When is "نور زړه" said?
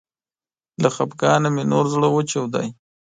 1.71-2.07